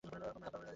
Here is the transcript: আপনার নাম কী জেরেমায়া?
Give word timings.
আপনার 0.07 0.21
নাম 0.23 0.31
কী 0.35 0.41
জেরেমায়া? 0.45 0.67